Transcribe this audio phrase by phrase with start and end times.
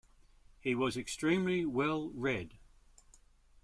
[0.59, 2.57] He was extremely well read.